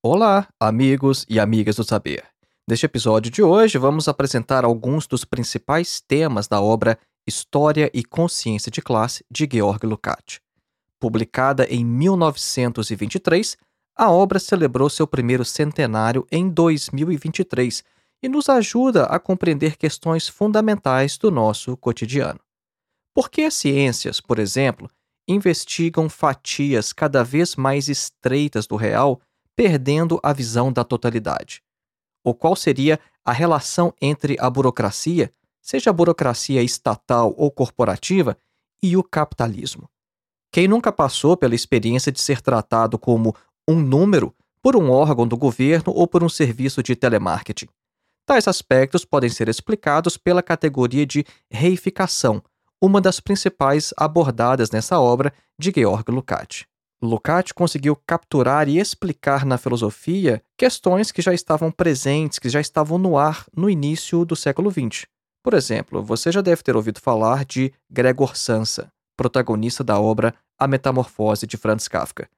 [0.00, 2.24] Olá, amigos e amigas do saber.
[2.68, 8.70] Neste episódio de hoje, vamos apresentar alguns dos principais temas da obra História e Consciência
[8.70, 10.38] de Classe de Georg Lukács.
[11.00, 13.56] Publicada em 1923,
[13.96, 17.82] a obra celebrou seu primeiro centenário em 2023
[18.22, 22.38] e nos ajuda a compreender questões fundamentais do nosso cotidiano.
[23.12, 24.88] Por que as ciências, por exemplo,
[25.26, 29.20] investigam fatias cada vez mais estreitas do real,
[29.58, 31.64] perdendo a visão da totalidade?
[32.22, 38.38] Ou qual seria a relação entre a burocracia, seja a burocracia estatal ou corporativa,
[38.80, 39.90] e o capitalismo?
[40.52, 43.34] Quem nunca passou pela experiência de ser tratado como
[43.66, 47.66] um número por um órgão do governo ou por um serviço de telemarketing?
[48.24, 52.40] Tais aspectos podem ser explicados pela categoria de reificação,
[52.80, 56.64] uma das principais abordadas nessa obra de Georg Lukács.
[57.00, 62.98] Lukács conseguiu capturar e explicar na filosofia questões que já estavam presentes, que já estavam
[62.98, 65.06] no ar no início do século XX.
[65.42, 70.66] Por exemplo, você já deve ter ouvido falar de Gregor Samsa, protagonista da obra A
[70.66, 72.28] Metamorfose de Franz Kafka.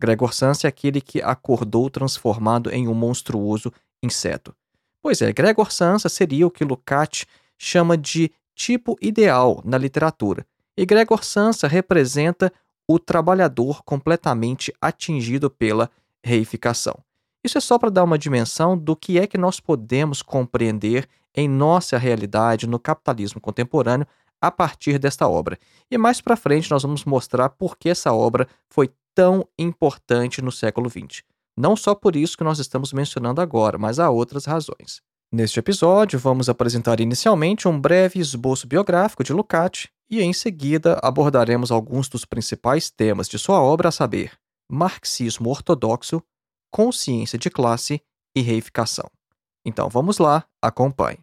[0.00, 3.70] Gregor Samsa é aquele que acordou transformado em um monstruoso
[4.02, 4.54] inseto.
[5.02, 7.26] Pois é, Gregor Samsa seria o que Lukács
[7.58, 12.52] chama de tipo ideal na literatura, e Gregor Samsa representa
[12.88, 15.90] o trabalhador completamente atingido pela
[16.24, 16.98] reificação.
[17.42, 21.48] Isso é só para dar uma dimensão do que é que nós podemos compreender em
[21.48, 24.06] nossa realidade no capitalismo contemporâneo
[24.40, 25.58] a partir desta obra.
[25.90, 30.52] E mais para frente nós vamos mostrar por que essa obra foi tão importante no
[30.52, 31.22] século XX.
[31.56, 35.00] Não só por isso que nós estamos mencionando agora, mas há outras razões.
[35.32, 41.72] Neste episódio, vamos apresentar inicialmente um breve esboço biográfico de Lukács e, em seguida, abordaremos
[41.72, 44.38] alguns dos principais temas de sua obra, a saber,
[44.70, 46.22] marxismo ortodoxo,
[46.72, 48.00] consciência de classe
[48.36, 49.10] e reificação.
[49.64, 51.18] Então vamos lá, acompanhe.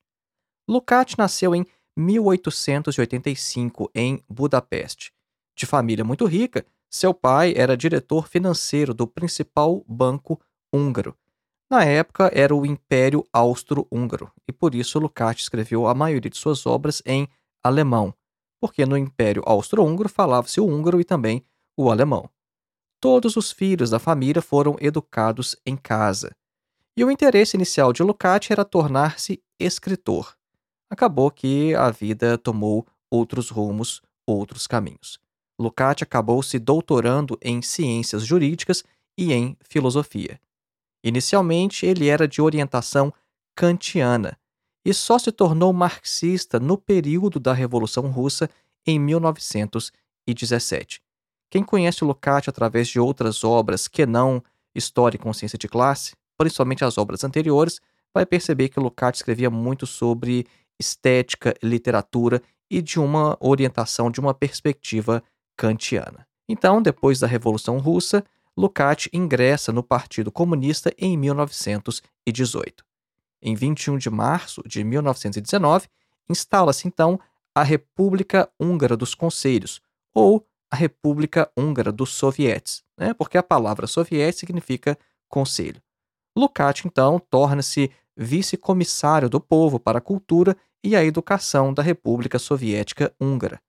[0.67, 1.65] Lukács nasceu em
[1.95, 5.13] 1885 em Budapeste.
[5.55, 10.37] De família muito rica, seu pai era diretor financeiro do principal banco
[10.69, 11.15] húngaro.
[11.71, 16.65] Na época era o Império Austro-Húngaro, e por isso Lukács escreveu a maioria de suas
[16.65, 17.29] obras em
[17.63, 18.13] alemão,
[18.59, 21.45] porque no Império Austro-Húngaro falava-se o húngaro e também
[21.77, 22.29] o alemão.
[22.99, 26.35] Todos os filhos da família foram educados em casa.
[26.95, 30.35] E o interesse inicial de Lukács era tornar-se escritor.
[30.89, 35.19] Acabou que a vida tomou outros rumos, outros caminhos.
[35.59, 38.83] Lukács acabou se doutorando em ciências jurídicas
[39.17, 40.39] e em filosofia.
[41.03, 43.13] Inicialmente, ele era de orientação
[43.55, 44.37] kantiana
[44.87, 48.49] e só se tornou marxista no período da Revolução Russa
[48.85, 51.01] em 1917.
[51.49, 54.41] Quem conhece Lukács através de outras obras que não
[54.73, 57.81] História e Consciência de Classe, principalmente as obras anteriores,
[58.13, 60.47] vai perceber que Lukács escrevia muito sobre
[60.79, 62.41] estética, literatura
[62.71, 65.21] e de uma orientação, de uma perspectiva
[65.57, 66.25] kantiana.
[66.47, 68.23] Então, depois da Revolução Russa,
[68.55, 72.86] Lukács ingressa no Partido Comunista em 1918.
[73.41, 75.87] Em 21 de março de 1919,
[76.29, 77.19] instala-se então
[77.55, 79.81] a República Húngara dos Conselhos,
[80.13, 83.13] ou a República Húngara dos Sovietes, né?
[83.13, 84.97] porque a palavra soviete significa
[85.29, 85.81] conselho.
[86.35, 93.13] Lukács, então, torna-se vice-comissário do povo para a cultura e a educação da República Soviética
[93.19, 93.61] Húngara.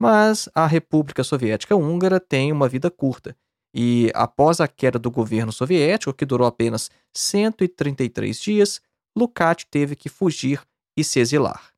[0.00, 3.36] Mas a República Soviética Húngara tem uma vida curta,
[3.72, 8.80] e após a queda do governo soviético, que durou apenas 133 dias,
[9.20, 10.62] Lukács teve que fugir
[10.96, 11.74] e se exilar.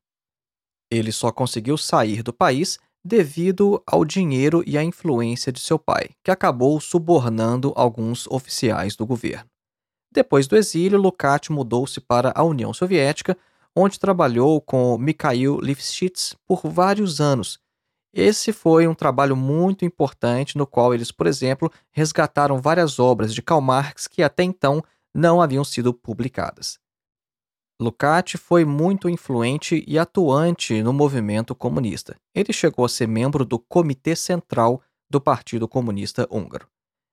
[0.89, 6.11] Ele só conseguiu sair do país devido ao dinheiro e à influência de seu pai,
[6.23, 9.49] que acabou subornando alguns oficiais do governo.
[10.09, 13.37] Depois do exílio, Lukács mudou-se para a União Soviética,
[13.75, 17.59] onde trabalhou com Mikhail Lifshitz por vários anos.
[18.13, 23.41] Esse foi um trabalho muito importante no qual eles, por exemplo, resgataram várias obras de
[23.41, 24.81] Karl Marx que até então
[25.13, 26.82] não haviam sido publicadas.
[27.83, 32.15] Lukács foi muito influente e atuante no movimento comunista.
[32.33, 36.65] Ele chegou a ser membro do Comitê Central do Partido Comunista Húngaro.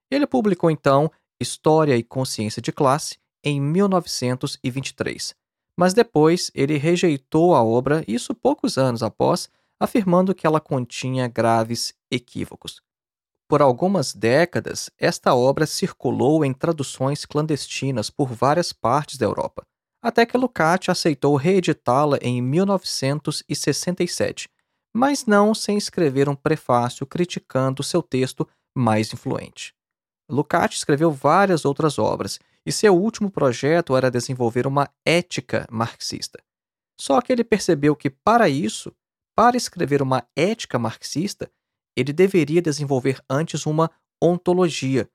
[0.08, 5.34] Ele publicou então História e Consciência de Classe em 1923,
[5.76, 9.48] mas depois ele rejeitou a obra, isso poucos anos após,
[9.80, 12.80] afirmando que ela continha graves equívocos.
[13.48, 19.66] Por algumas décadas, esta obra circulou em traduções clandestinas por várias partes da Europa
[20.02, 24.48] até que Lukács aceitou reeditá-la em 1967,
[24.94, 29.74] mas não sem escrever um prefácio criticando seu texto mais influente.
[30.28, 36.38] Lukács escreveu várias outras obras, e seu último projeto era desenvolver uma ética marxista.
[37.00, 38.92] Só que ele percebeu que, para isso,
[39.34, 41.50] para escrever uma ética marxista,
[41.96, 43.90] ele deveria desenvolver antes uma
[44.22, 45.10] ontologia,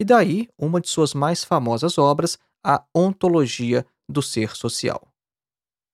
[0.00, 5.08] e daí uma de suas mais famosas obras, a Ontologia do ser social.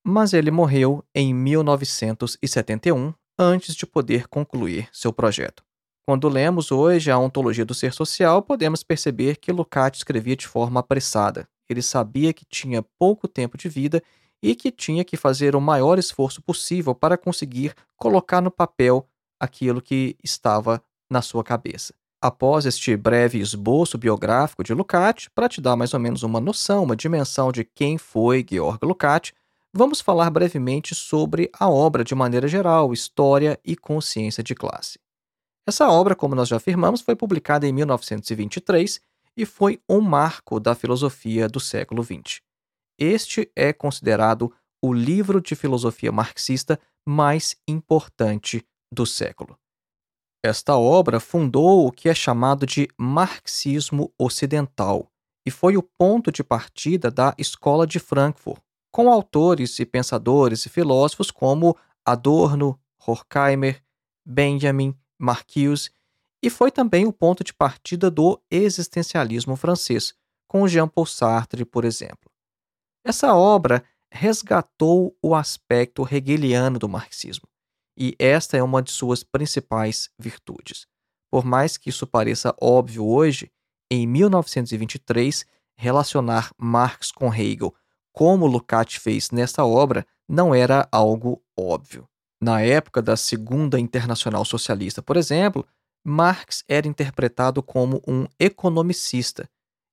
[0.05, 5.65] Mas ele morreu em 1971 antes de poder concluir seu projeto.
[6.07, 10.81] Quando lemos hoje a ontologia do ser social, podemos perceber que Lukács escrevia de forma
[10.81, 11.49] apressada.
[11.69, 14.01] Ele sabia que tinha pouco tempo de vida
[14.41, 19.09] e que tinha que fazer o maior esforço possível para conseguir colocar no papel
[19.41, 20.81] aquilo que estava
[21.11, 21.93] na sua cabeça
[22.27, 26.83] após este breve esboço biográfico de Lukács, para te dar mais ou menos uma noção,
[26.83, 29.33] uma dimensão de quem foi Georg Lukács,
[29.73, 34.99] vamos falar brevemente sobre a obra de maneira geral, História e Consciência de Classe.
[35.69, 39.01] Essa obra, como nós já afirmamos, foi publicada em 1923
[39.37, 42.41] e foi um marco da filosofia do século XX.
[42.99, 44.53] Este é considerado
[44.83, 46.77] o livro de filosofia marxista
[47.07, 49.57] mais importante do século.
[50.47, 55.11] Esta obra fundou o que é chamado de marxismo ocidental
[55.45, 58.61] e foi o ponto de partida da Escola de Frankfurt,
[58.93, 63.83] com autores e pensadores e filósofos como Adorno, Horkheimer,
[64.25, 65.91] Benjamin, Marcuse,
[66.41, 70.15] e foi também o ponto de partida do existencialismo francês,
[70.47, 72.31] com Jean-Paul Sartre, por exemplo.
[73.05, 77.49] Essa obra resgatou o aspecto hegeliano do marxismo
[77.97, 80.87] e esta é uma de suas principais virtudes.
[81.31, 83.51] Por mais que isso pareça óbvio hoje,
[83.91, 87.75] em 1923, relacionar Marx com Hegel,
[88.13, 92.09] como Lukács fez nesta obra, não era algo óbvio.
[92.41, 95.67] Na época da Segunda Internacional Socialista, por exemplo,
[96.05, 99.49] Marx era interpretado como um economicista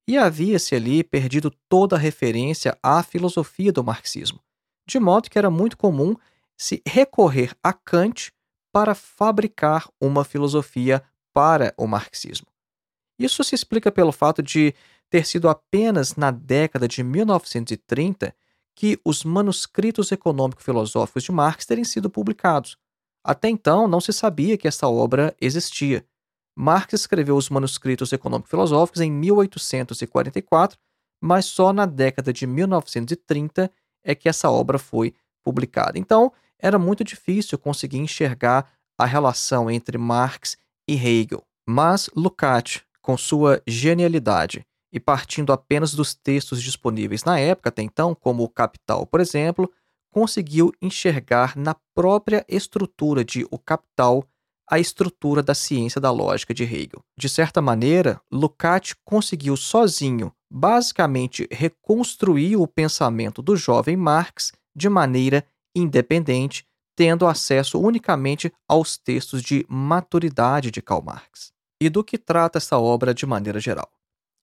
[0.07, 4.39] e havia-se ali perdido toda a referência à filosofia do marxismo,
[4.87, 6.15] de modo que era muito comum
[6.57, 8.31] se recorrer a Kant
[8.71, 12.47] para fabricar uma filosofia para o marxismo.
[13.19, 14.73] Isso se explica pelo fato de
[15.09, 18.35] ter sido apenas na década de 1930
[18.75, 22.77] que os manuscritos econômico-filosóficos de Marx terem sido publicados.
[23.23, 26.05] Até então, não se sabia que essa obra existia.
[26.55, 30.77] Marx escreveu os manuscritos econômico-filosóficos em 1844,
[31.21, 33.71] mas só na década de 1930
[34.03, 35.97] é que essa obra foi publicada.
[35.97, 36.31] Então,
[36.63, 41.43] era muito difícil conseguir enxergar a relação entre Marx e Hegel.
[41.67, 48.15] Mas Lukács, com sua genialidade e partindo apenas dos textos disponíveis na época até então,
[48.15, 49.69] como o Capital, por exemplo,
[50.09, 54.23] conseguiu enxergar na própria estrutura de O Capital
[54.69, 57.03] a estrutura da ciência da lógica de Hegel.
[57.17, 65.45] De certa maneira, Lukács conseguiu sozinho, basicamente, reconstruir o pensamento do jovem Marx de maneira
[65.75, 66.65] independente,
[66.95, 71.51] tendo acesso unicamente aos textos de maturidade de Karl Marx.
[71.81, 73.89] E do que trata essa obra de maneira geral?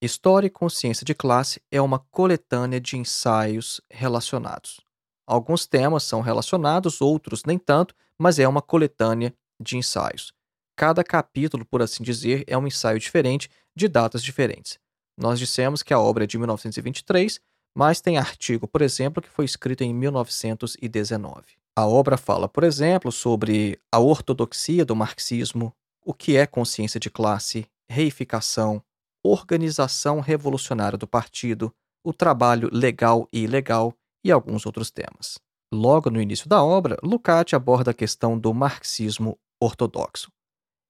[0.01, 4.81] História e Consciência de Classe é uma coletânea de ensaios relacionados.
[5.27, 10.33] Alguns temas são relacionados, outros nem tanto, mas é uma coletânea de ensaios.
[10.75, 14.79] Cada capítulo, por assim dizer, é um ensaio diferente, de datas diferentes.
[15.17, 17.39] Nós dissemos que a obra é de 1923,
[17.75, 21.43] mas tem artigo, por exemplo, que foi escrito em 1919.
[21.75, 25.73] A obra fala, por exemplo, sobre a ortodoxia do marxismo,
[26.05, 28.83] o que é consciência de classe, reificação,
[29.23, 31.73] organização revolucionária do partido,
[32.03, 35.39] o trabalho legal e ilegal e alguns outros temas.
[35.73, 40.29] Logo no início da obra, Lukács aborda a questão do marxismo ortodoxo.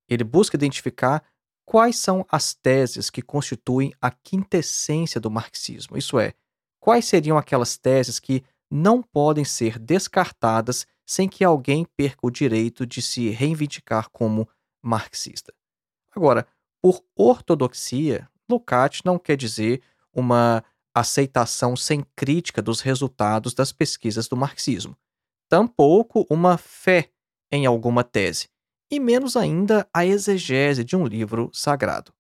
[0.10, 1.24] Ele busca identificar
[1.66, 6.34] quais são as teses que constituem a quintessência do marxismo, isso é,
[6.82, 12.86] quais seriam aquelas teses que não podem ser descartadas sem que alguém perca o direito
[12.86, 14.50] de se reivindicar como
[14.82, 15.54] marxista.
[16.14, 16.48] Agora,
[16.82, 24.36] por ortodoxia, Lukács não quer dizer uma aceitação sem crítica dos resultados das pesquisas do
[24.36, 24.98] marxismo,
[25.48, 27.12] tampouco uma fé
[27.52, 28.50] em alguma tese,
[28.90, 32.14] e menos ainda a exegese de um livro sagrado.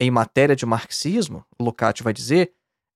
[0.00, 2.54] Em matéria de marxismo, Lukács vai dizer,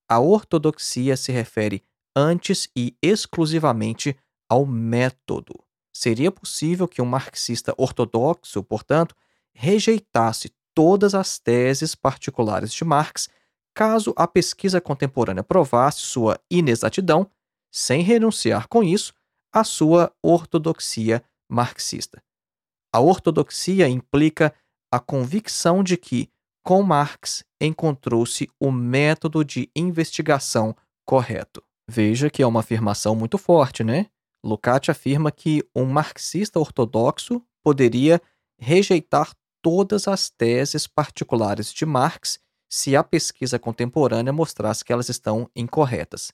[0.09, 1.83] a ortodoxia se refere
[2.15, 4.17] antes e exclusivamente
[4.49, 5.55] ao método.
[5.93, 9.15] Seria possível que um marxista ortodoxo, portanto,
[9.55, 13.29] rejeitasse todas as teses particulares de Marx
[13.75, 17.29] caso a pesquisa contemporânea provasse sua inexatidão,
[17.73, 19.13] sem renunciar com isso
[19.53, 22.23] à sua ortodoxia marxista.
[22.93, 24.55] A ortodoxia implica
[24.91, 26.31] a convicção de que,
[26.65, 31.63] com Marx, encontrou-se o método de investigação correto.
[31.87, 34.07] Veja que é uma afirmação muito forte, né?
[34.43, 38.21] Lukács afirma que um marxista ortodoxo poderia
[38.59, 45.49] rejeitar todas as teses particulares de Marx se a pesquisa contemporânea mostrasse que elas estão
[45.55, 46.33] incorretas.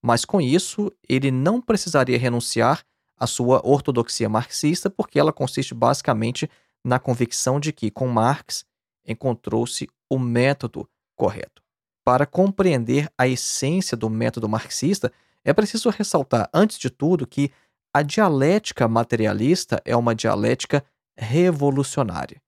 [0.00, 2.84] Mas com isso, ele não precisaria renunciar
[3.18, 6.48] a sua ortodoxia marxista, porque ela consiste basicamente
[6.84, 8.64] na convicção de que, com Marx,
[9.06, 11.62] encontrou-se o método correto.
[12.04, 15.12] Para compreender a essência do método marxista,
[15.44, 17.50] é preciso ressaltar, antes de tudo, que
[17.92, 20.84] a dialética materialista é uma dialética
[21.16, 22.42] revolucionária.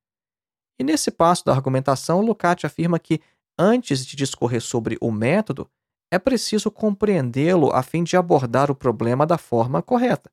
[0.79, 3.21] E nesse passo da argumentação, Lukács afirma que,
[3.59, 5.71] antes de discorrer sobre o método,
[6.11, 10.31] é preciso compreendê-lo a fim de abordar o problema da forma correta.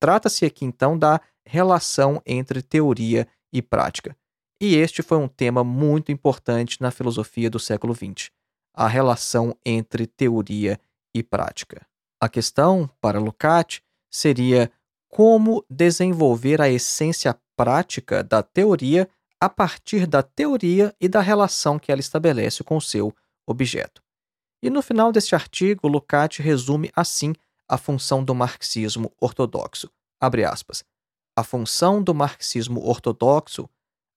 [0.00, 4.16] Trata-se aqui então da relação entre teoria e prática.
[4.60, 8.30] E este foi um tema muito importante na filosofia do século XX,
[8.74, 10.78] a relação entre teoria
[11.14, 11.86] e prática.
[12.20, 14.70] A questão, para Lukács, seria
[15.08, 19.08] como desenvolver a essência prática da teoria
[19.40, 23.14] a partir da teoria e da relação que ela estabelece com o seu
[23.46, 24.02] objeto.
[24.62, 27.32] E no final deste artigo, Lukács resume assim
[27.66, 29.90] a função do marxismo ortodoxo.
[30.20, 30.84] Aspas.
[31.34, 33.70] A função do marxismo ortodoxo,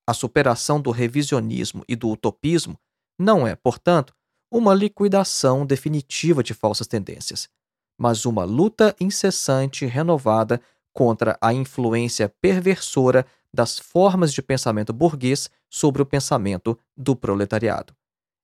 [0.08, 2.78] a superação do revisionismo e do utopismo,
[3.18, 4.14] não é, portanto,
[4.52, 7.50] uma liquidação definitiva de falsas tendências,
[7.98, 10.62] mas uma luta incessante e renovada
[10.94, 17.96] contra a influência perversora das formas de pensamento burguês sobre o pensamento do proletariado.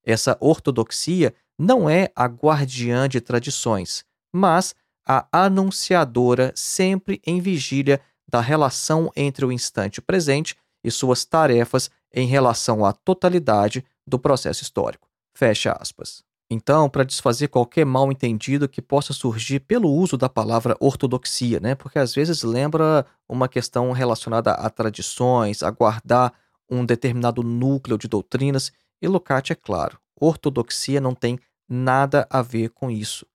[0.04, 4.74] Essa ortodoxia não é a guardiã de tradições, mas
[5.06, 12.28] a anunciadora sempre em vigília da relação entre o instante presente e suas tarefas em
[12.28, 15.08] relação à totalidade do processo histórico.
[15.34, 16.24] Fecha aspas.
[16.52, 21.76] Então, para desfazer qualquer mal entendido que possa surgir pelo uso da palavra ortodoxia, né?
[21.76, 26.34] Porque às vezes lembra uma questão relacionada a tradições, a guardar
[26.70, 28.72] um determinado núcleo de doutrinas,
[29.02, 33.26] e Lukács é claro, ortodoxia não tem nada a ver com isso.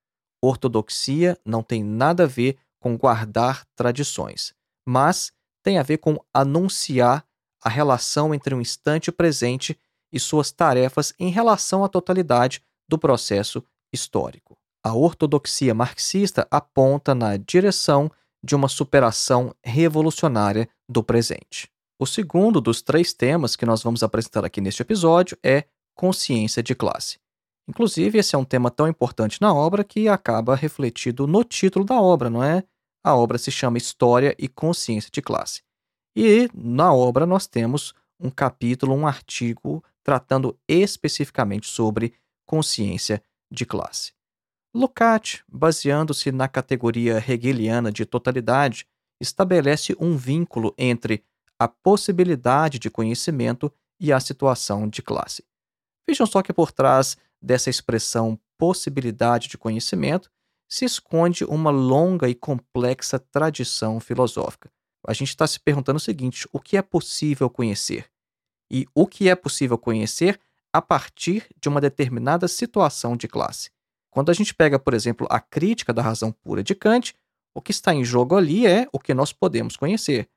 [0.42, 4.52] Ortodoxia não tem nada a ver com guardar tradições,
[4.86, 5.32] mas
[5.62, 7.24] tem a ver com anunciar
[7.64, 9.78] a relação entre o instante presente
[10.12, 14.56] e suas tarefas em relação à totalidade do processo histórico.
[14.84, 18.10] A ortodoxia marxista aponta na direção
[18.44, 21.70] de uma superação revolucionária do presente.
[21.98, 25.64] O segundo dos três temas que nós vamos apresentar aqui neste episódio é
[25.96, 27.18] consciência de classe.
[27.66, 31.98] Inclusive, esse é um tema tão importante na obra que acaba refletido no título da
[31.98, 32.62] obra, não é?
[33.02, 35.62] A obra se chama História e Consciência de Classe.
[36.16, 42.14] E na obra nós temos um capítulo, um artigo tratando especificamente sobre
[42.46, 44.12] consciência de classe.
[44.74, 48.86] Lukács, baseando-se na categoria hegeliana de totalidade,
[49.20, 51.24] estabelece um vínculo entre
[51.58, 55.44] a possibilidade de conhecimento e a situação de classe.
[56.06, 60.30] Vejam só que por trás dessa expressão possibilidade de conhecimento
[60.68, 64.70] se esconde uma longa e complexa tradição filosófica.
[65.06, 68.06] A gente está se perguntando o seguinte: o que é possível conhecer?
[68.70, 70.40] E o que é possível conhecer
[70.72, 73.70] a partir de uma determinada situação de classe.
[74.10, 77.14] Quando a gente pega, por exemplo, a crítica da razão pura de Kant,
[77.54, 80.28] o que está em jogo ali é o que nós podemos conhecer.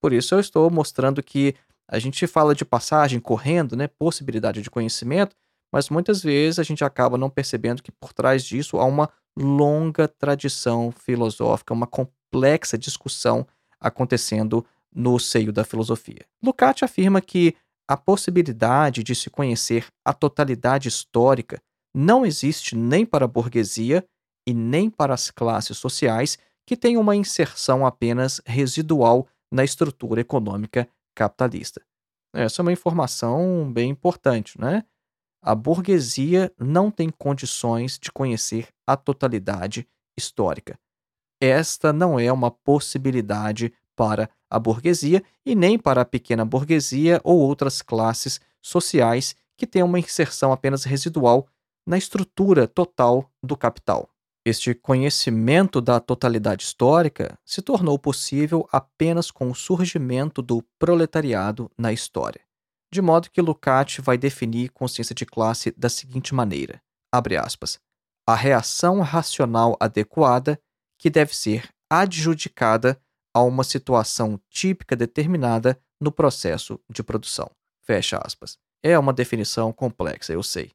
[0.00, 1.54] Por isso eu estou mostrando que
[1.88, 5.34] a gente fala de passagem correndo, né, possibilidade de conhecimento,
[5.72, 10.06] mas muitas vezes a gente acaba não percebendo que por trás disso há uma longa
[10.06, 13.46] tradição filosófica, uma complexa discussão
[13.80, 16.26] acontecendo no seio da filosofia.
[16.42, 17.54] Lukács afirma que
[17.88, 21.60] a possibilidade de se conhecer a totalidade histórica
[21.94, 24.04] não existe nem para a burguesia
[24.46, 30.88] e nem para as classes sociais que têm uma inserção apenas residual na estrutura econômica
[31.16, 31.82] capitalista.
[32.32, 34.84] Essa é uma informação bem importante, né?
[35.42, 40.78] A burguesia não tem condições de conhecer a totalidade histórica.
[41.40, 47.38] Esta não é uma possibilidade para a burguesia e nem para a pequena burguesia ou
[47.38, 51.46] outras classes sociais que têm uma inserção apenas residual
[51.86, 54.08] na estrutura total do capital.
[54.44, 61.92] Este conhecimento da totalidade histórica se tornou possível apenas com o surgimento do proletariado na
[61.92, 62.40] história
[62.92, 67.78] de modo que Lukács vai definir consciência de classe da seguinte maneira: abre aspas,
[68.26, 70.60] a reação racional adequada
[71.00, 73.00] que deve ser adjudicada
[73.34, 77.50] a uma situação típica determinada no processo de produção.
[77.82, 78.58] Fecha aspas.
[78.82, 80.72] É uma definição complexa, eu sei.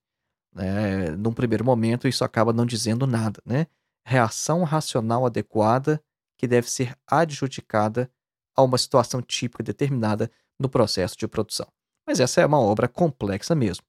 [0.57, 3.67] É, num primeiro momento, isso acaba não dizendo nada, né?
[4.03, 6.01] Reação racional adequada
[6.37, 8.09] que deve ser adjudicada
[8.55, 11.67] a uma situação típica determinada no processo de produção.
[12.07, 13.85] Mas essa é uma obra complexa mesmo.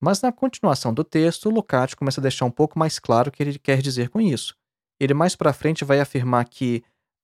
[0.00, 3.42] Mas na continuação do texto, Lukács começa a deixar um pouco mais claro o que
[3.42, 4.54] ele quer dizer com isso.
[5.00, 6.82] Ele mais para frente vai afirmar que,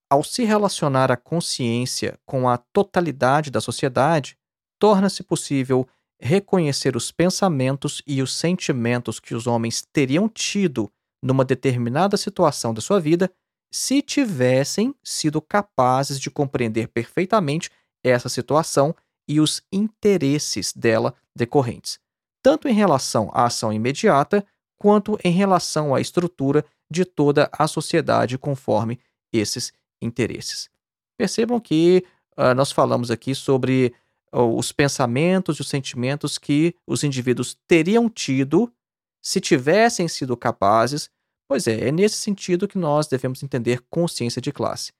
[0.09, 4.37] ao se relacionar a consciência com a totalidade da sociedade,
[4.79, 5.87] torna-se possível
[6.19, 10.91] reconhecer os pensamentos e os sentimentos que os homens teriam tido
[11.23, 13.31] numa determinada situação da sua vida
[13.73, 17.69] se tivessem sido capazes de compreender perfeitamente
[18.03, 18.93] essa situação
[19.27, 21.99] e os interesses dela decorrentes,
[22.43, 24.45] tanto em relação à ação imediata
[24.77, 28.99] quanto em relação à estrutura de toda a sociedade conforme
[29.31, 30.69] esses interesses.
[31.17, 32.05] Percebam que
[32.37, 33.93] uh, nós falamos aqui sobre
[34.33, 38.71] uh, os pensamentos e os sentimentos que os indivíduos teriam tido
[39.21, 41.09] se tivessem sido capazes.
[41.47, 44.91] Pois é, é nesse sentido que nós devemos entender consciência de classe.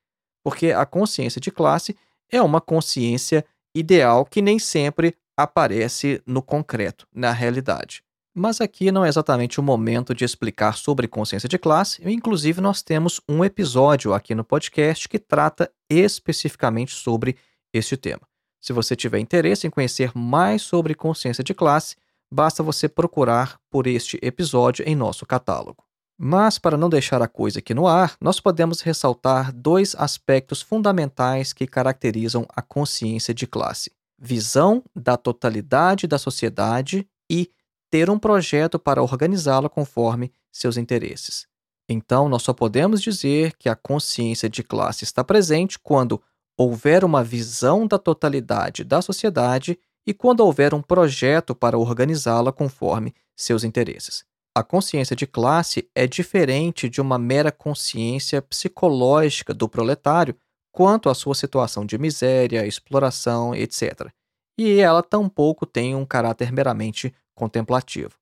[0.43, 1.95] Porque a consciência de classe
[2.30, 8.04] é uma consciência ideal que nem sempre aparece no concreto, na realidade.
[8.34, 12.82] Mas aqui não é exatamente o momento de explicar sobre consciência de classe, inclusive nós
[12.82, 17.36] temos um episódio aqui no podcast que trata especificamente sobre
[17.74, 18.22] este tema.
[18.62, 21.98] Se você tiver interesse em conhecer mais sobre consciência de classe,
[22.32, 25.84] basta você procurar por este episódio em nosso catálogo.
[26.17, 31.52] Mas, para não deixar a coisa aqui no ar, nós podemos ressaltar dois aspectos fundamentais
[31.52, 37.50] que caracterizam a consciência de classe: visão da totalidade da sociedade e
[37.91, 41.45] ter um projeto para organizá-la conforme seus interesses.
[41.88, 46.21] Então, nós só podemos dizer que a consciência de classe está presente quando
[46.58, 49.77] houver uma visão da totalidade da sociedade
[50.08, 54.23] e quando houver um projeto para organizá-la conforme seus interesses.
[54.56, 60.36] A consciência de classe é diferente de uma mera consciência psicológica do proletário
[60.73, 64.10] quanto à sua situação de miséria, exploração, etc.
[64.58, 68.13] E ela tampouco tem um caráter meramente contemplativo.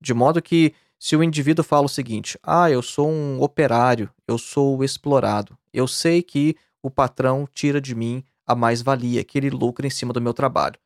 [0.00, 4.38] De modo que, se o indivíduo fala o seguinte: ah, eu sou um operário, eu
[4.38, 9.86] sou explorado, eu sei que o patrão tira de mim a mais-valia, que ele lucra
[9.86, 10.78] em cima do meu trabalho.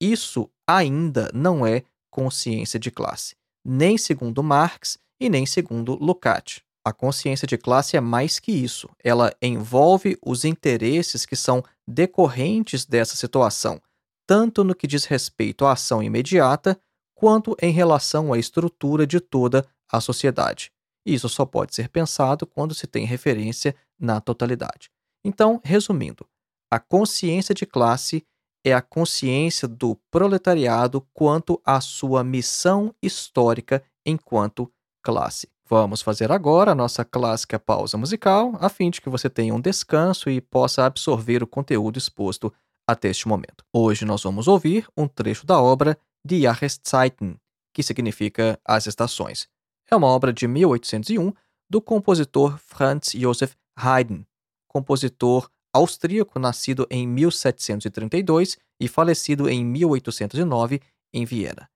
[0.00, 6.60] Isso ainda não é consciência de classe nem segundo Marx e nem segundo Lukács.
[6.84, 8.88] A consciência de classe é mais que isso.
[9.04, 13.80] Ela envolve os interesses que são decorrentes dessa situação,
[14.26, 16.80] tanto no que diz respeito à ação imediata,
[17.20, 20.72] quanto em relação à estrutura de toda a sociedade.
[21.04, 24.90] Isso só pode ser pensado quando se tem referência na totalidade.
[25.22, 26.26] Então, resumindo,
[26.70, 28.24] a consciência de classe
[28.64, 35.46] é a consciência do proletariado quanto à sua missão histórica enquanto classe.
[35.68, 39.60] Vamos fazer agora a nossa clássica pausa musical, a fim de que você tenha um
[39.60, 42.50] descanso e possa absorver o conteúdo exposto
[42.88, 43.62] até este momento.
[43.70, 47.36] Hoje nós vamos ouvir um trecho da obra Die Jahreszeiten,
[47.72, 49.48] que significa As Estações.
[49.90, 51.32] É uma obra de 1801
[51.68, 54.24] do compositor Franz Joseph Haydn,
[54.68, 60.80] compositor austríaco nascido em 1732 e falecido em 1809
[61.12, 61.68] em Viena.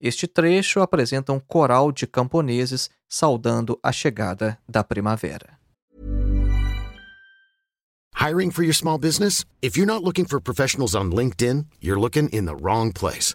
[0.00, 5.58] Este trecho apresenta um coral de camponeses saudando a chegada da primavera.
[8.14, 9.44] Hiring for your small business?
[9.62, 13.34] If you're not looking for professionals on LinkedIn, you're looking in the wrong place.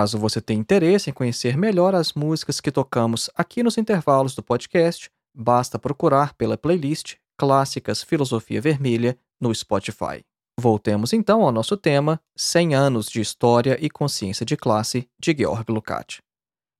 [0.00, 4.42] Caso você tenha interesse em conhecer melhor as músicas que tocamos aqui nos intervalos do
[4.42, 10.24] podcast, basta procurar pela playlist Clássicas Filosofia Vermelha no Spotify.
[10.58, 15.70] Voltemos então ao nosso tema 100 anos de história e consciência de classe de Georg
[15.70, 16.22] Lukács.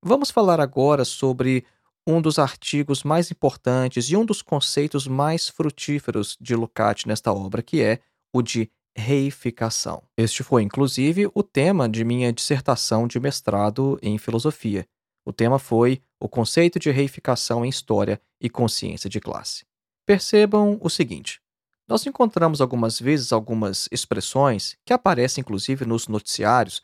[0.03, 1.67] Vamos falar agora sobre
[2.07, 7.61] um dos artigos mais importantes e um dos conceitos mais frutíferos de Lukács nesta obra,
[7.61, 7.99] que é
[8.33, 10.03] o de reificação.
[10.17, 14.87] Este foi, inclusive, o tema de minha dissertação de mestrado em filosofia.
[15.25, 19.65] O tema foi o conceito de reificação em história e consciência de classe.
[20.07, 21.41] Percebam o seguinte:
[21.89, 26.83] nós encontramos algumas vezes algumas expressões que aparecem inclusive nos noticiários,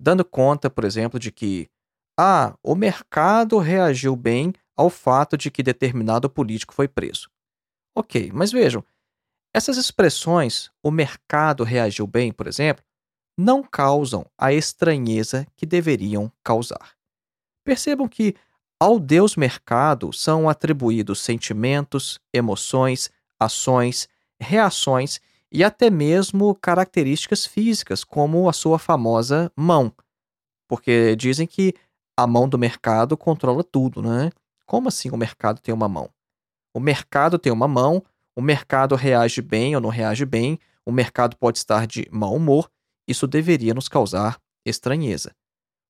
[0.00, 1.68] dando conta, por exemplo, de que
[2.18, 7.30] ah, o mercado reagiu bem ao fato de que determinado político foi preso.
[7.96, 8.84] Ok, mas vejam,
[9.52, 12.84] essas expressões, o mercado reagiu bem, por exemplo,
[13.36, 16.96] não causam a estranheza que deveriam causar.
[17.64, 18.34] Percebam que
[18.80, 24.08] ao Deus mercado são atribuídos sentimentos, emoções, ações,
[24.40, 29.92] reações e até mesmo características físicas, como a sua famosa mão.
[30.68, 31.74] Porque dizem que
[32.16, 34.30] a mão do mercado controla tudo, né?
[34.66, 36.10] Como assim o mercado tem uma mão?
[36.74, 38.04] O mercado tem uma mão,
[38.38, 42.70] o mercado reage bem ou não reage bem, o mercado pode estar de mau humor,
[43.04, 45.34] isso deveria nos causar estranheza.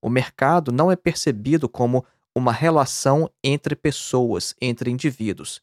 [0.03, 5.61] O mercado não é percebido como uma relação entre pessoas, entre indivíduos,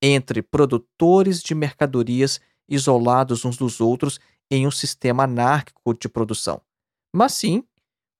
[0.00, 4.18] entre produtores de mercadorias isolados uns dos outros
[4.50, 6.62] em um sistema anárquico de produção,
[7.14, 7.62] mas sim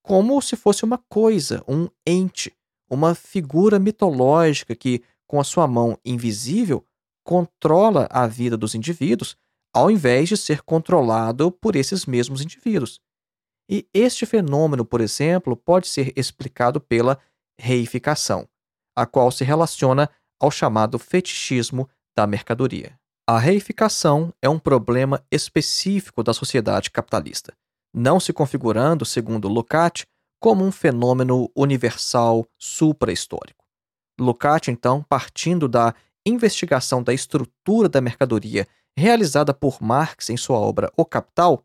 [0.02, 2.54] como se fosse uma coisa, um ente,
[2.90, 6.84] uma figura mitológica que, com a sua mão invisível,
[7.24, 9.36] controla a vida dos indivíduos,
[9.74, 13.00] ao invés de ser controlado por esses mesmos indivíduos.
[13.70, 17.18] E este fenômeno, por exemplo, pode ser explicado pela
[17.58, 18.46] reificação,
[18.96, 22.98] a qual se relaciona ao chamado fetichismo da mercadoria.
[23.26, 27.54] A reificação é um problema específico da sociedade capitalista,
[27.94, 30.04] não se configurando, segundo Lukács,
[30.40, 33.64] como um fenômeno universal supra-histórico.
[34.18, 35.94] Lukács, então, partindo da
[36.26, 41.64] investigação da estrutura da mercadoria realizada por Marx em sua obra O Capital,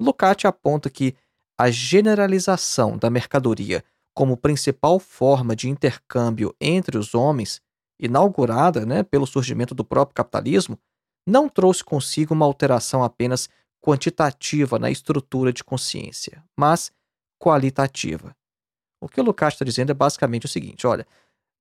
[0.00, 1.14] Lukács aponta que
[1.58, 3.82] a generalização da mercadoria
[4.14, 7.60] como principal forma de intercâmbio entre os homens,
[8.00, 10.78] inaugurada né, pelo surgimento do próprio capitalismo,
[11.26, 13.48] não trouxe consigo uma alteração apenas
[13.82, 16.90] quantitativa na estrutura de consciência, mas
[17.38, 18.34] qualitativa.
[19.00, 21.06] O que o Lukács está dizendo é basicamente o seguinte: olha,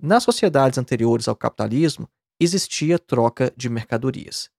[0.02, 4.50] nas sociedades anteriores ao capitalismo, existia troca de mercadorias.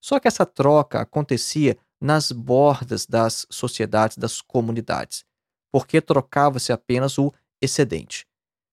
[0.00, 5.24] Só que essa troca acontecia nas bordas das sociedades, das comunidades,
[5.72, 8.26] porque trocava-se apenas o excedente.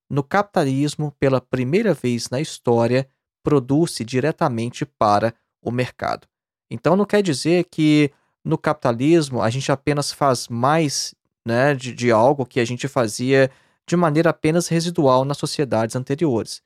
[0.09, 3.07] No capitalismo, pela primeira vez na história,
[3.41, 6.27] produz-se diretamente para o mercado.
[6.69, 8.11] Então não quer dizer que
[8.43, 13.49] no capitalismo a gente apenas faz mais né, de, de algo que a gente fazia
[13.87, 16.61] de maneira apenas residual nas sociedades anteriores.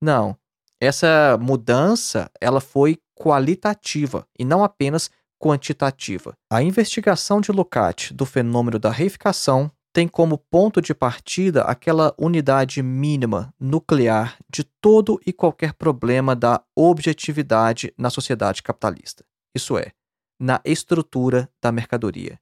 [0.00, 0.36] Não,
[0.82, 5.08] essa mudança ela foi qualitativa e não apenas
[5.40, 6.34] quantitativa.
[6.52, 12.82] A investigação de Lukács do fenômeno da reificação tem como ponto de partida aquela unidade
[12.82, 19.24] mínima nuclear de todo e qualquer problema da objetividade na sociedade capitalista.
[19.54, 19.92] Isso é,
[20.40, 22.40] na estrutura da mercadoria.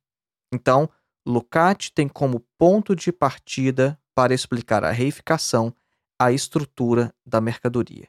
[0.51, 0.89] Então,
[1.27, 5.75] Lukács tem como ponto de partida para explicar a reificação
[6.19, 8.09] a estrutura da mercadoria.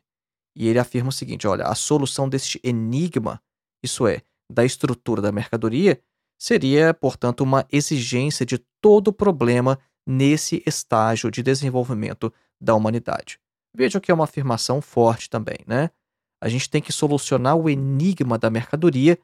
[0.55, 3.41] E ele afirma o seguinte: olha, a solução deste enigma,
[3.83, 6.01] isso é, da estrutura da mercadoria,
[6.39, 13.39] seria, portanto, uma exigência de todo problema nesse estágio de desenvolvimento da humanidade.
[13.75, 15.89] Vejam que é uma afirmação forte também, né?
[16.43, 19.17] A gente tem que solucionar o enigma da mercadoria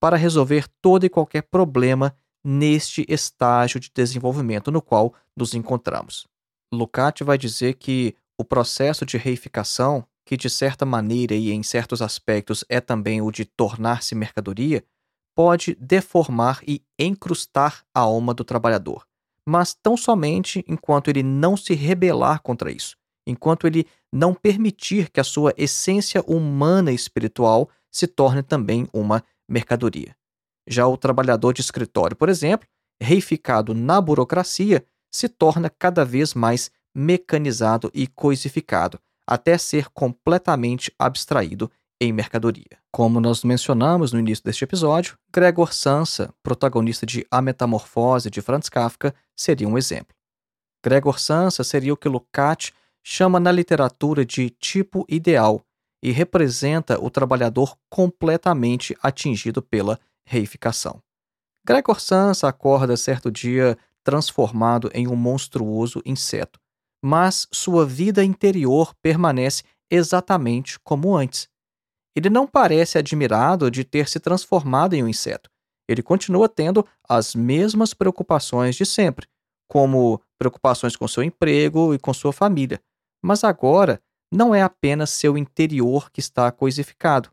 [0.00, 6.26] para resolver todo e qualquer problema neste estágio de desenvolvimento no qual nos encontramos.
[6.72, 12.00] Lukács vai dizer que o processo de reificação que de certa maneira e em certos
[12.00, 14.84] aspectos é também o de tornar-se mercadoria,
[15.34, 19.04] pode deformar e encrustar a alma do trabalhador,
[19.46, 25.20] mas tão somente enquanto ele não se rebelar contra isso, enquanto ele não permitir que
[25.20, 30.16] a sua essência humana e espiritual se torne também uma mercadoria.
[30.66, 32.66] Já o trabalhador de escritório, por exemplo,
[33.02, 41.70] reificado na burocracia, se torna cada vez mais mecanizado e coisificado, até ser completamente abstraído
[42.00, 42.78] em mercadoria.
[42.92, 48.68] Como nós mencionamos no início deste episódio, Gregor Samsa, protagonista de A Metamorfose de Franz
[48.68, 50.14] Kafka, seria um exemplo.
[50.84, 55.62] Gregor Samsa seria o que Lukács chama na literatura de tipo ideal
[56.02, 61.02] e representa o trabalhador completamente atingido pela reificação.
[61.66, 66.60] Gregor Samsa acorda certo dia transformado em um monstruoso inseto,
[67.04, 71.50] mas sua vida interior permanece exatamente como antes.
[72.16, 75.50] Ele não parece admirado de ter se transformado em um inseto.
[75.86, 79.28] Ele continua tendo as mesmas preocupações de sempre,
[79.68, 82.80] como preocupações com seu emprego e com sua família.
[83.22, 84.00] Mas agora
[84.32, 87.30] não é apenas seu interior que está coisificado.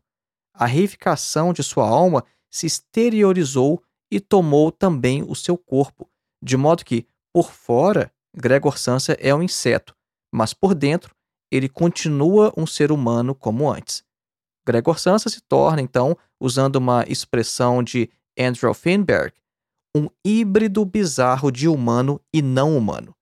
[0.52, 6.10] A reificação de sua alma se exteriorizou e tomou também o seu corpo,
[6.44, 9.94] de modo que, por fora, Gregor Samsa é um inseto,
[10.32, 11.14] mas por dentro
[11.50, 14.02] ele continua um ser humano como antes.
[14.66, 19.34] Gregor Samsa se torna, então, usando uma expressão de Andrew Finberg,
[19.94, 23.14] um híbrido bizarro de humano e não humano.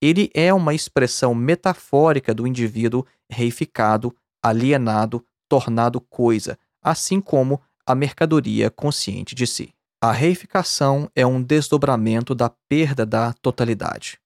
[0.00, 8.70] Ele é uma expressão metafórica do indivíduo reificado, alienado, tornado coisa, assim como a mercadoria
[8.70, 9.74] consciente de si.
[10.00, 14.18] A reificação é um desdobramento da perda da totalidade.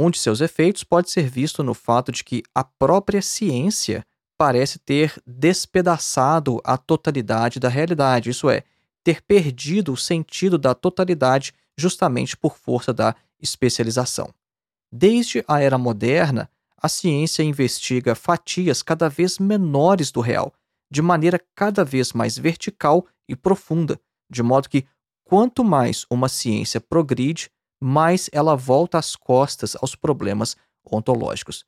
[0.00, 4.02] Um de seus efeitos pode ser visto no fato de que a própria ciência
[4.38, 8.62] parece ter despedaçado a totalidade da realidade, isso é,
[9.04, 14.32] ter perdido o sentido da totalidade justamente por força da especialização.
[14.90, 20.54] Desde a era moderna, a ciência investiga fatias cada vez menores do real,
[20.90, 24.86] de maneira cada vez mais vertical e profunda, de modo que
[25.24, 27.50] quanto mais uma ciência progride,
[27.80, 31.64] mais ela volta as costas aos problemas ontológicos.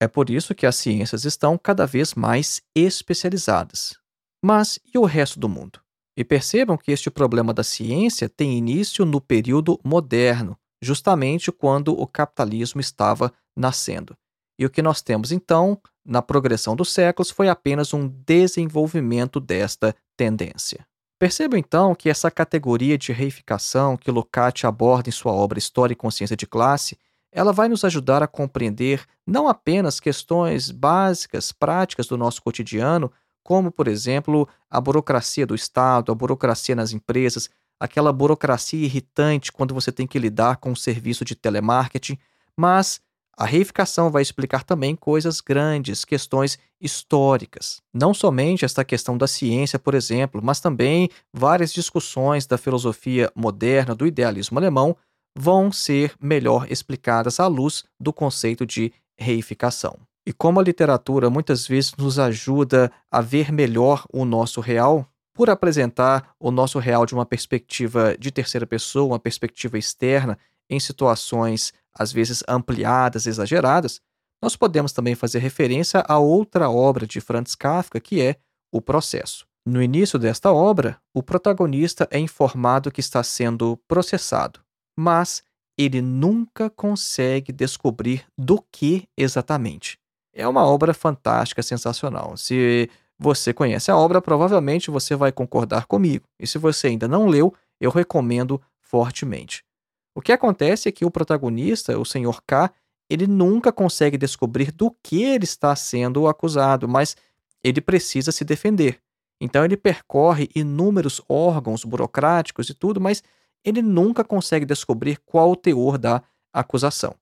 [0.00, 3.96] É por isso que as ciências estão cada vez mais especializadas.
[4.44, 5.80] Mas e o resto do mundo?
[6.16, 12.06] E percebam que este problema da ciência tem início no período moderno, justamente quando o
[12.06, 14.16] capitalismo estava nascendo.
[14.58, 19.94] E o que nós temos então, na progressão dos séculos, foi apenas um desenvolvimento desta
[20.16, 20.86] tendência.
[21.18, 25.96] Percebam então que essa categoria de reificação que Lukács aborda em sua obra História e
[25.96, 26.98] Consciência de Classe
[27.34, 33.10] ela vai nos ajudar a compreender não apenas questões básicas, práticas do nosso cotidiano,
[33.42, 39.74] como, por exemplo, a burocracia do Estado, a burocracia nas empresas, aquela burocracia irritante quando
[39.74, 42.16] você tem que lidar com um serviço de telemarketing,
[42.56, 43.00] mas
[43.36, 47.82] a reificação vai explicar também coisas grandes, questões históricas.
[47.92, 53.94] Não somente esta questão da ciência, por exemplo, mas também várias discussões da filosofia moderna,
[53.94, 54.96] do idealismo alemão,
[55.36, 59.98] vão ser melhor explicadas à luz do conceito de reificação.
[60.26, 65.50] E como a literatura muitas vezes nos ajuda a ver melhor o nosso real, por
[65.50, 70.38] apresentar o nosso real de uma perspectiva de terceira pessoa, uma perspectiva externa,
[70.70, 74.00] em situações às vezes ampliadas, exageradas,
[74.42, 78.36] nós podemos também fazer referência a outra obra de Franz Kafka, que é
[78.72, 79.46] O Processo.
[79.66, 84.64] No início desta obra, o protagonista é informado que está sendo processado
[84.96, 85.42] mas
[85.76, 89.98] ele nunca consegue descobrir do que exatamente.
[90.32, 92.36] É uma obra fantástica, sensacional.
[92.36, 96.24] Se você conhece a obra, provavelmente você vai concordar comigo.
[96.38, 99.64] E se você ainda não leu, eu recomendo fortemente.
[100.14, 102.40] O que acontece é que o protagonista, o Sr.
[102.46, 102.70] K,
[103.10, 107.16] ele nunca consegue descobrir do que ele está sendo acusado, mas
[107.62, 109.00] ele precisa se defender.
[109.40, 113.22] Então ele percorre inúmeros órgãos burocráticos e tudo, mas
[113.64, 116.22] ele nunca consegue descobrir qual o teor da
[116.52, 117.14] acusação.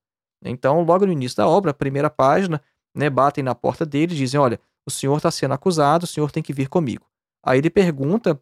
[0.44, 2.60] Então, logo no início da obra, a primeira página,
[2.94, 6.30] né, batem na porta dele e dizem: Olha, o senhor está sendo acusado, o senhor
[6.30, 7.06] tem que vir comigo.
[7.44, 8.34] Aí ele pergunta